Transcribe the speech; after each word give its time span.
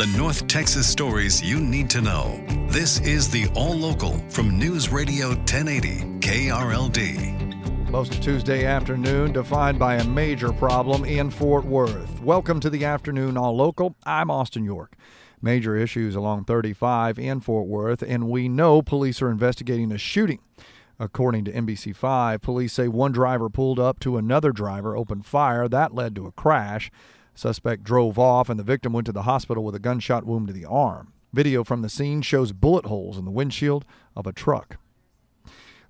The 0.00 0.16
North 0.16 0.46
Texas 0.46 0.88
stories 0.88 1.42
you 1.42 1.60
need 1.60 1.90
to 1.90 2.00
know. 2.00 2.42
This 2.68 3.00
is 3.00 3.28
the 3.28 3.48
All 3.54 3.74
Local 3.74 4.16
from 4.30 4.58
News 4.58 4.88
Radio 4.88 5.28
1080 5.28 6.20
KRLD. 6.20 7.90
Most 7.90 8.14
of 8.14 8.22
Tuesday 8.22 8.64
afternoon 8.64 9.32
defined 9.32 9.78
by 9.78 9.96
a 9.96 10.04
major 10.04 10.54
problem 10.54 11.04
in 11.04 11.28
Fort 11.28 11.66
Worth. 11.66 12.22
Welcome 12.22 12.60
to 12.60 12.70
the 12.70 12.82
afternoon 12.86 13.36
All 13.36 13.54
Local. 13.54 13.94
I'm 14.06 14.30
Austin 14.30 14.64
York. 14.64 14.96
Major 15.42 15.76
issues 15.76 16.14
along 16.14 16.44
35 16.44 17.18
in 17.18 17.40
Fort 17.40 17.66
Worth, 17.66 18.00
and 18.00 18.30
we 18.30 18.48
know 18.48 18.80
police 18.80 19.20
are 19.20 19.30
investigating 19.30 19.92
a 19.92 19.98
shooting. 19.98 20.40
According 20.98 21.44
to 21.44 21.52
NBC5, 21.52 22.40
police 22.40 22.72
say 22.72 22.88
one 22.88 23.12
driver 23.12 23.50
pulled 23.50 23.78
up 23.78 24.00
to 24.00 24.16
another 24.16 24.52
driver, 24.52 24.96
opened 24.96 25.26
fire. 25.26 25.68
That 25.68 25.94
led 25.94 26.14
to 26.14 26.26
a 26.26 26.32
crash. 26.32 26.90
Suspect 27.34 27.82
drove 27.82 28.18
off, 28.18 28.48
and 28.48 28.58
the 28.58 28.64
victim 28.64 28.92
went 28.92 29.06
to 29.06 29.12
the 29.12 29.22
hospital 29.22 29.64
with 29.64 29.74
a 29.74 29.80
gunshot 29.80 30.24
wound 30.24 30.48
to 30.48 30.52
the 30.52 30.64
arm. 30.64 31.12
Video 31.32 31.62
from 31.62 31.82
the 31.82 31.88
scene 31.88 32.22
shows 32.22 32.52
bullet 32.52 32.86
holes 32.86 33.16
in 33.16 33.24
the 33.24 33.30
windshield 33.30 33.84
of 34.16 34.26
a 34.26 34.32
truck. 34.32 34.78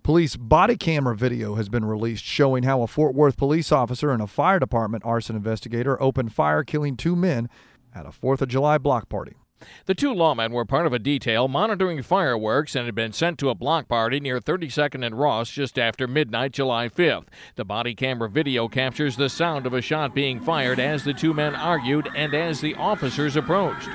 Police 0.03 0.37
body 0.37 0.77
camera 0.77 1.15
video 1.15 1.57
has 1.57 1.69
been 1.69 1.85
released 1.85 2.25
showing 2.25 2.63
how 2.63 2.83
a 2.83 2.87
Fort 2.87 3.15
Worth 3.15 3.37
police 3.37 3.71
officer 3.71 4.11
and 4.11 4.23
a 4.23 4.27
fire 4.27 4.59
department 4.59 5.05
arson 5.05 5.37
investigator 5.37 6.01
opened 6.03 6.33
fire, 6.33 6.65
killing 6.65 6.97
two 6.97 7.15
men 7.15 7.49
at 7.95 8.07
a 8.07 8.11
4th 8.11 8.41
of 8.41 8.49
July 8.49 8.79
block 8.79 9.09
party. 9.09 9.35
The 9.87 9.95
two 9.95 10.15
lawmen 10.15 10.53
were 10.53 10.65
part 10.65 10.87
of 10.87 10.93
a 10.93 10.99
detail 10.99 11.49
monitoring 11.49 12.03
fireworks 12.03 12.75
and 12.75 12.87
had 12.87 12.95
been 12.95 13.13
sent 13.13 13.39
to 13.39 13.51
a 13.51 13.55
block 13.55 13.89
party 13.89 14.21
near 14.21 14.41
32nd 14.41 15.05
and 15.05 15.19
Ross 15.19 15.51
just 15.51 15.79
after 15.79 16.07
midnight, 16.07 16.53
July 16.53 16.89
5th. 16.89 17.27
The 17.57 17.65
body 17.65 17.95
camera 17.95 18.29
video 18.29 18.69
captures 18.69 19.17
the 19.17 19.29
sound 19.29 19.67
of 19.67 19.75
a 19.75 19.83
shot 19.83 20.15
being 20.15 20.41
fired 20.41 20.79
as 20.79 21.05
the 21.05 21.15
two 21.15 21.35
men 21.35 21.55
argued 21.55 22.09
and 22.17 22.35
as 22.35 22.61
the 22.61 22.75
officers 22.75 23.37
approached. 23.37 23.89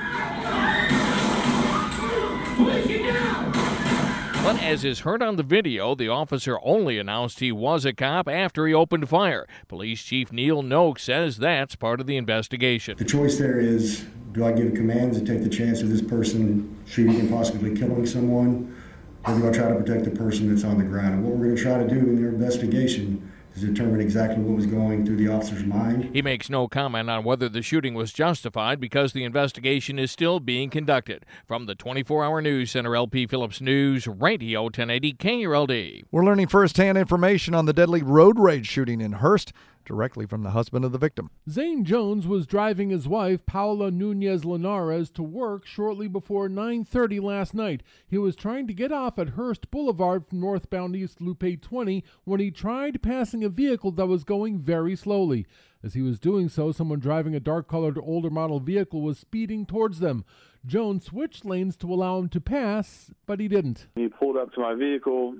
But 4.45 4.61
as 4.61 4.85
is 4.85 4.99
heard 4.99 5.23
on 5.23 5.37
the 5.37 5.43
video, 5.43 5.95
the 5.95 6.09
officer 6.09 6.59
only 6.61 6.99
announced 6.99 7.39
he 7.39 7.51
was 7.51 7.83
a 7.83 7.93
cop 7.93 8.29
after 8.29 8.67
he 8.67 8.75
opened 8.75 9.09
fire. 9.09 9.47
Police 9.67 10.03
Chief 10.03 10.31
Neil 10.31 10.61
Noakes 10.61 11.01
says 11.01 11.37
that's 11.37 11.75
part 11.75 11.99
of 11.99 12.05
the 12.05 12.15
investigation. 12.15 12.95
The 12.95 13.05
choice 13.05 13.39
there 13.39 13.59
is 13.59 14.05
do 14.33 14.45
I 14.45 14.51
give 14.51 14.75
commands 14.75 15.17
and 15.17 15.25
take 15.25 15.41
the 15.41 15.49
chance 15.49 15.81
of 15.81 15.89
this 15.89 16.03
person 16.03 16.77
shooting 16.85 17.19
and 17.19 17.27
possibly 17.27 17.75
killing 17.75 18.05
someone? 18.05 18.79
Or 19.25 19.33
do 19.33 19.49
I 19.49 19.51
try 19.51 19.67
to 19.67 19.75
protect 19.77 20.03
the 20.03 20.11
person 20.11 20.53
that's 20.53 20.63
on 20.63 20.77
the 20.77 20.83
ground? 20.83 21.15
And 21.15 21.23
what 21.23 21.33
we're 21.33 21.45
going 21.45 21.55
to 21.55 21.63
try 21.63 21.79
to 21.79 21.87
do 21.87 21.97
in 21.97 22.15
their 22.15 22.29
investigation 22.29 23.31
is 23.55 23.61
determine 23.61 24.01
exactly 24.01 24.43
what 24.43 24.55
was 24.55 24.65
going 24.65 25.05
through 25.05 25.15
the 25.15 25.27
officer's 25.27 25.63
mind. 25.63 26.09
He 26.13 26.21
makes 26.21 26.49
no 26.49 26.67
comment 26.67 27.09
on 27.09 27.23
whether 27.23 27.47
the 27.47 27.61
shooting 27.61 27.93
was 27.93 28.11
justified 28.11 28.79
because 28.79 29.13
the 29.13 29.23
investigation 29.23 29.97
is 29.97 30.11
still 30.11 30.39
being 30.39 30.69
conducted. 30.69 31.25
From 31.45 31.65
the 31.65 31.75
24 31.75 32.25
hour 32.25 32.41
news 32.41 32.71
center, 32.71 32.95
LP 32.95 33.27
Phillips 33.27 33.61
News, 33.61 34.07
Radio 34.07 34.63
1080 34.63 35.13
KRLD. 35.13 36.03
We're 36.11 36.25
learning 36.25 36.47
firsthand 36.47 36.97
information 36.97 37.53
on 37.53 37.65
the 37.65 37.73
deadly 37.73 38.01
road 38.01 38.37
rage 38.39 38.67
shooting 38.67 38.99
in 38.99 39.13
Hurst 39.13 39.53
directly 39.85 40.25
from 40.25 40.43
the 40.43 40.51
husband 40.51 40.83
of 40.83 40.91
the 40.91 40.97
victim. 40.97 41.29
Zane 41.49 41.85
Jones 41.85 42.27
was 42.27 42.45
driving 42.45 42.89
his 42.89 43.07
wife 43.07 43.45
Paula 43.45 43.91
Nunez 43.91 44.43
Linares 44.43 45.09
to 45.11 45.23
work 45.23 45.65
shortly 45.65 46.07
before 46.07 46.49
9:30 46.49 47.19
last 47.19 47.53
night. 47.53 47.83
He 48.07 48.17
was 48.17 48.35
trying 48.35 48.67
to 48.67 48.73
get 48.73 48.91
off 48.91 49.17
at 49.17 49.29
Hurst 49.29 49.71
Boulevard 49.71 50.27
from 50.27 50.39
northbound 50.39 50.95
East 50.95 51.21
Loop 51.21 51.43
20 51.61 52.03
when 52.23 52.39
he 52.39 52.51
tried 52.51 53.01
passing 53.01 53.43
a 53.43 53.49
vehicle 53.49 53.91
that 53.91 54.07
was 54.07 54.23
going 54.23 54.59
very 54.59 54.95
slowly. 54.95 55.45
As 55.83 55.93
he 55.93 56.01
was 56.01 56.19
doing 56.19 56.49
so, 56.49 56.71
someone 56.71 56.99
driving 56.99 57.35
a 57.35 57.39
dark-colored 57.39 57.99
older 57.99 58.31
model 58.31 58.59
vehicle 58.59 59.01
was 59.01 59.19
speeding 59.19 59.67
towards 59.67 59.99
them. 59.99 60.25
Jones 60.65 61.05
switched 61.05 61.45
lanes 61.45 61.77
to 61.77 61.93
allow 61.93 62.17
him 62.17 62.27
to 62.29 62.41
pass, 62.41 63.11
but 63.27 63.39
he 63.39 63.47
didn't. 63.47 63.85
He 63.93 64.07
pulled 64.07 64.35
up 64.35 64.51
to 64.53 64.59
my 64.59 64.73
vehicle, 64.73 65.35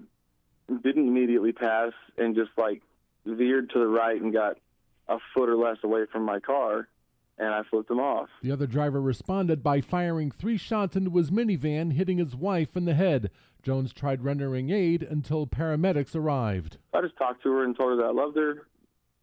didn't 0.84 1.08
immediately 1.08 1.52
pass, 1.52 1.94
and 2.18 2.36
just 2.36 2.52
like 2.60 2.84
veered 3.26 3.70
to 3.72 3.80
the 3.80 3.88
right 3.88 4.22
and 4.22 4.32
got 4.32 4.58
a 5.08 5.18
foot 5.34 5.50
or 5.50 5.56
less 5.56 5.78
away 5.84 6.06
from 6.12 6.24
my 6.24 6.40
car, 6.40 6.88
and 7.38 7.50
I 7.50 7.64
flipped 7.70 7.92
him 7.92 8.00
off. 8.00 8.30
The 8.42 8.52
other 8.52 8.68
driver 8.68 9.02
responded 9.02 9.62
by 9.62 9.82
firing 9.82 10.32
three 10.32 10.58
shots 10.58 10.96
into 10.96 11.12
his 11.12 11.32
minivan, 11.32 11.94
hitting 11.94 12.18
his 12.18 12.36
wife 12.36 12.78
in 12.78 12.86
the 12.86 12.94
head. 12.94 13.30
Jones 13.62 13.92
tried 13.94 14.24
rendering 14.24 14.70
aid 14.70 15.04
until 15.04 15.48
paramedics 15.48 16.16
arrived. 16.16 16.78
I 16.94 17.02
just 17.02 17.18
talked 17.18 17.44
to 17.44 17.52
her 17.52 17.64
and 17.64 17.78
told 17.78 17.92
her 17.92 17.96
that 17.98 18.10
I 18.10 18.12
loved 18.12 18.38
her. 18.38 18.68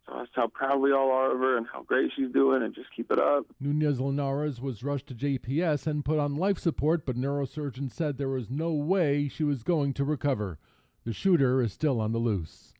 So 0.05 0.15
that's 0.17 0.29
how 0.33 0.47
proud 0.47 0.81
we 0.81 0.91
all 0.91 1.11
are 1.11 1.31
of 1.31 1.39
her 1.39 1.57
and 1.57 1.65
how 1.71 1.83
great 1.83 2.11
she's 2.13 2.31
doing, 2.31 2.61
and 2.61 2.75
just 2.75 2.89
keep 2.93 3.09
it 3.09 3.19
up. 3.19 3.45
Nunez 3.61 4.01
Linares 4.01 4.59
was 4.59 4.83
rushed 4.83 5.07
to 5.07 5.15
JPS 5.15 5.87
and 5.87 6.03
put 6.03 6.19
on 6.19 6.35
life 6.35 6.59
support, 6.59 7.05
but 7.05 7.15
neurosurgeons 7.15 7.93
said 7.93 8.17
there 8.17 8.27
was 8.27 8.49
no 8.49 8.73
way 8.73 9.29
she 9.29 9.45
was 9.45 9.63
going 9.63 9.93
to 9.93 10.03
recover. 10.03 10.59
The 11.05 11.13
shooter 11.13 11.61
is 11.61 11.71
still 11.71 12.01
on 12.01 12.11
the 12.11 12.19
loose. 12.19 12.73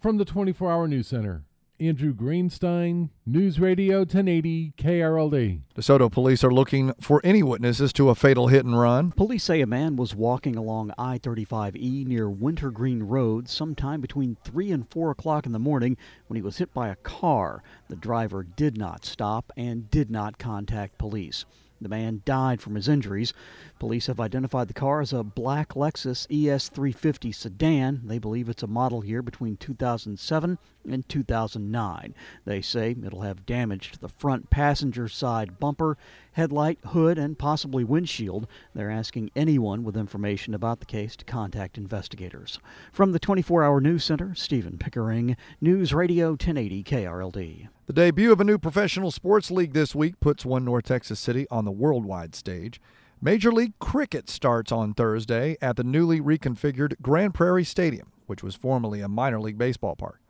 From 0.00 0.18
the 0.18 0.26
24 0.26 0.70
Hour 0.70 0.88
News 0.88 1.08
Center, 1.08 1.44
Andrew 1.80 2.14
Greenstein, 2.14 3.08
News 3.24 3.58
Radio 3.58 4.00
1080 4.00 4.74
KRLD. 4.76 5.60
DeSoto 5.74 6.12
police 6.12 6.44
are 6.44 6.52
looking 6.52 6.92
for 7.00 7.20
any 7.24 7.42
witnesses 7.42 7.94
to 7.94 8.10
a 8.10 8.14
fatal 8.14 8.48
hit 8.48 8.66
and 8.66 8.78
run. 8.78 9.10
Police 9.12 9.44
say 9.44 9.62
a 9.62 9.66
man 9.66 9.96
was 9.96 10.14
walking 10.14 10.54
along 10.54 10.92
I 10.98 11.18
35E 11.18 12.06
near 12.06 12.28
Wintergreen 12.28 13.04
Road 13.04 13.48
sometime 13.48 14.02
between 14.02 14.36
3 14.44 14.70
and 14.70 14.90
4 14.90 15.12
o'clock 15.12 15.46
in 15.46 15.52
the 15.52 15.58
morning 15.58 15.96
when 16.26 16.36
he 16.36 16.42
was 16.42 16.58
hit 16.58 16.74
by 16.74 16.88
a 16.88 16.96
car. 16.96 17.62
The 17.88 17.96
driver 17.96 18.42
did 18.42 18.76
not 18.76 19.06
stop 19.06 19.50
and 19.56 19.90
did 19.90 20.10
not 20.10 20.38
contact 20.38 20.98
police. 20.98 21.46
The 21.80 21.88
man 21.88 22.22
died 22.24 22.60
from 22.60 22.74
his 22.74 22.88
injuries. 22.88 23.34
Police 23.78 24.06
have 24.06 24.18
identified 24.18 24.68
the 24.68 24.74
car 24.74 25.00
as 25.00 25.12
a 25.12 25.22
black 25.22 25.74
Lexus 25.74 26.26
ES350 26.28 27.34
sedan. 27.34 28.00
They 28.04 28.18
believe 28.18 28.48
it's 28.48 28.62
a 28.62 28.66
model 28.66 29.04
year 29.04 29.22
between 29.22 29.56
2007 29.56 30.58
and 30.88 31.08
2009. 31.08 32.14
They 32.44 32.60
say 32.62 32.96
it'll 33.04 33.22
have 33.22 33.46
damage 33.46 33.92
to 33.92 33.98
the 33.98 34.08
front 34.08 34.48
passenger 34.48 35.08
side 35.08 35.58
bumper, 35.58 35.98
headlight, 36.36 36.78
hood, 36.88 37.16
and 37.16 37.38
possibly 37.38 37.82
windshield. 37.82 38.46
They're 38.74 38.90
asking 38.90 39.30
anyone 39.34 39.82
with 39.84 39.96
information 39.96 40.52
about 40.52 40.80
the 40.80 40.86
case 40.86 41.16
to 41.16 41.24
contact 41.24 41.78
investigators. 41.78 42.58
From 42.92 43.12
the 43.12 43.18
24 43.18 43.64
Hour 43.64 43.80
News 43.80 44.04
Center, 44.04 44.34
Stephen 44.34 44.76
Pickering, 44.76 45.34
News 45.62 45.94
Radio 45.94 46.28
1080 46.32 46.84
KRLD. 46.84 47.68
The 47.86 47.92
debut 47.94 48.32
of 48.32 48.40
a 48.40 48.44
new 48.44 48.58
professional 48.58 49.10
sports 49.10 49.50
league 49.50 49.72
this 49.72 49.94
week 49.94 50.20
puts 50.20 50.44
one 50.44 50.66
North 50.66 50.84
Texas 50.84 51.18
city 51.18 51.46
on 51.50 51.64
the 51.64 51.72
worldwide 51.72 52.34
stage. 52.34 52.82
Major 53.22 53.50
League 53.50 53.78
Cricket 53.78 54.28
starts 54.28 54.70
on 54.70 54.92
Thursday 54.92 55.56
at 55.62 55.76
the 55.76 55.84
newly 55.84 56.20
reconfigured 56.20 57.00
Grand 57.00 57.32
Prairie 57.32 57.64
Stadium, 57.64 58.12
which 58.26 58.42
was 58.42 58.54
formerly 58.54 59.00
a 59.00 59.08
minor 59.08 59.40
league 59.40 59.56
baseball 59.56 59.96
park. 59.96 60.20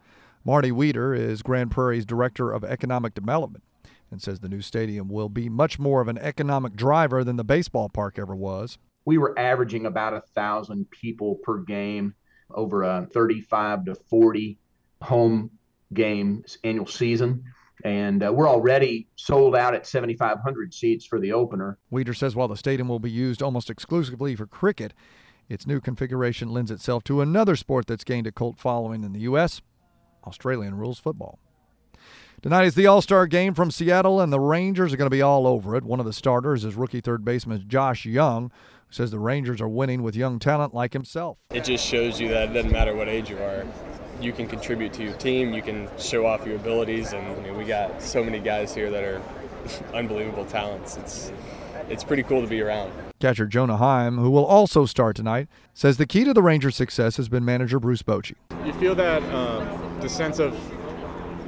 Marty 0.44 0.70
Wieder 0.70 1.12
is 1.12 1.42
Grand 1.42 1.72
Prairie's 1.72 2.06
Director 2.06 2.52
of 2.52 2.62
Economic 2.62 3.12
Development 3.12 3.64
and 4.10 4.22
says 4.22 4.40
the 4.40 4.48
new 4.48 4.60
stadium 4.60 5.08
will 5.08 5.28
be 5.28 5.48
much 5.48 5.78
more 5.78 6.00
of 6.00 6.08
an 6.08 6.18
economic 6.18 6.74
driver 6.76 7.24
than 7.24 7.36
the 7.36 7.44
baseball 7.44 7.88
park 7.88 8.18
ever 8.18 8.34
was. 8.34 8.78
We 9.04 9.18
were 9.18 9.38
averaging 9.38 9.86
about 9.86 10.14
a 10.14 10.20
thousand 10.34 10.90
people 10.90 11.36
per 11.36 11.58
game 11.58 12.14
over 12.50 12.82
a 12.82 13.08
35 13.12 13.86
to 13.86 13.94
40 13.94 14.58
home 15.02 15.50
games 15.92 16.58
annual 16.64 16.86
season. 16.86 17.44
And 17.84 18.22
uh, 18.22 18.32
we're 18.32 18.48
already 18.48 19.08
sold 19.16 19.54
out 19.54 19.74
at 19.74 19.86
7,500 19.86 20.72
seats 20.72 21.04
for 21.04 21.20
the 21.20 21.32
opener. 21.32 21.78
Wieder 21.92 22.14
says 22.14 22.34
while 22.34 22.48
the 22.48 22.56
stadium 22.56 22.88
will 22.88 22.98
be 22.98 23.10
used 23.10 23.42
almost 23.42 23.68
exclusively 23.68 24.34
for 24.34 24.46
cricket, 24.46 24.94
its 25.48 25.66
new 25.66 25.80
configuration 25.80 26.48
lends 26.48 26.70
itself 26.70 27.04
to 27.04 27.20
another 27.20 27.54
sport 27.54 27.86
that's 27.86 28.02
gained 28.02 28.26
a 28.26 28.32
cult 28.32 28.58
following 28.58 29.04
in 29.04 29.12
the 29.12 29.20
U.S. 29.20 29.60
Australian 30.26 30.74
rules 30.74 30.98
football. 30.98 31.38
Tonight 32.42 32.64
is 32.64 32.74
the 32.74 32.86
All 32.86 33.00
Star 33.00 33.26
game 33.26 33.54
from 33.54 33.70
Seattle, 33.70 34.20
and 34.20 34.30
the 34.32 34.38
Rangers 34.38 34.92
are 34.92 34.96
going 34.98 35.06
to 35.06 35.14
be 35.14 35.22
all 35.22 35.46
over 35.46 35.74
it. 35.74 35.84
One 35.84 36.00
of 36.00 36.06
the 36.06 36.12
starters 36.12 36.64
is 36.64 36.74
rookie 36.74 37.00
third 37.00 37.24
baseman 37.24 37.64
Josh 37.66 38.04
Jung, 38.04 38.50
who 38.86 38.92
says 38.92 39.10
the 39.10 39.18
Rangers 39.18 39.60
are 39.60 39.68
winning 39.68 40.02
with 40.02 40.14
young 40.14 40.38
talent 40.38 40.74
like 40.74 40.92
himself. 40.92 41.38
It 41.50 41.64
just 41.64 41.84
shows 41.84 42.20
you 42.20 42.28
that 42.28 42.50
it 42.50 42.52
doesn't 42.52 42.72
matter 42.72 42.94
what 42.94 43.08
age 43.08 43.30
you 43.30 43.38
are. 43.38 43.64
You 44.20 44.32
can 44.32 44.46
contribute 44.46 44.92
to 44.94 45.02
your 45.02 45.14
team, 45.14 45.54
you 45.54 45.62
can 45.62 45.88
show 45.98 46.26
off 46.26 46.46
your 46.46 46.56
abilities, 46.56 47.14
and 47.14 47.56
we 47.56 47.64
got 47.64 48.02
so 48.02 48.22
many 48.22 48.38
guys 48.38 48.74
here 48.74 48.90
that 48.90 49.02
are 49.02 49.22
unbelievable 49.94 50.44
talents. 50.44 50.98
It's 50.98 51.32
it's 51.88 52.04
pretty 52.04 52.22
cool 52.22 52.42
to 52.42 52.48
be 52.48 52.60
around. 52.60 52.92
Catcher 53.18 53.46
Jonah 53.46 53.78
Heim, 53.78 54.18
who 54.18 54.30
will 54.30 54.44
also 54.44 54.84
start 54.84 55.16
tonight, 55.16 55.48
says 55.72 55.96
the 55.96 56.06
key 56.06 56.24
to 56.24 56.34
the 56.34 56.42
Rangers' 56.42 56.76
success 56.76 57.16
has 57.16 57.28
been 57.28 57.44
manager 57.44 57.80
Bruce 57.80 58.02
Bochy. 58.02 58.34
You 58.64 58.72
feel 58.74 58.94
that 58.96 59.22
um, 59.32 60.00
the 60.00 60.08
sense 60.08 60.38
of 60.38 60.54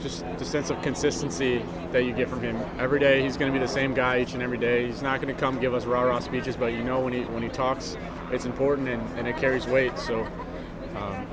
just 0.00 0.24
the 0.38 0.44
sense 0.44 0.70
of 0.70 0.80
consistency 0.82 1.64
that 1.92 2.04
you 2.04 2.12
get 2.12 2.28
from 2.28 2.40
him 2.40 2.56
every 2.78 2.98
day. 2.98 3.22
He's 3.22 3.36
going 3.36 3.52
to 3.52 3.58
be 3.58 3.64
the 3.64 3.70
same 3.70 3.94
guy 3.94 4.20
each 4.20 4.34
and 4.34 4.42
every 4.42 4.58
day. 4.58 4.86
He's 4.86 5.02
not 5.02 5.20
going 5.20 5.34
to 5.34 5.40
come 5.40 5.60
give 5.60 5.74
us 5.74 5.84
rah 5.84 6.02
rah 6.02 6.20
speeches, 6.20 6.56
but 6.56 6.72
you 6.72 6.82
know 6.82 7.00
when 7.00 7.12
he 7.12 7.22
when 7.22 7.42
he 7.42 7.48
talks, 7.48 7.96
it's 8.30 8.44
important 8.44 8.88
and, 8.88 9.18
and 9.18 9.28
it 9.28 9.36
carries 9.36 9.66
weight. 9.66 9.98
So 9.98 10.26
um, 10.96 11.26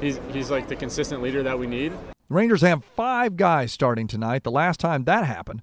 he's 0.00 0.18
he's 0.30 0.50
like 0.50 0.68
the 0.68 0.76
consistent 0.76 1.22
leader 1.22 1.42
that 1.42 1.58
we 1.58 1.66
need. 1.66 1.92
Rangers 2.28 2.62
have 2.62 2.84
five 2.84 3.36
guys 3.36 3.72
starting 3.72 4.06
tonight. 4.06 4.42
The 4.42 4.50
last 4.50 4.80
time 4.80 5.04
that 5.04 5.24
happened 5.24 5.62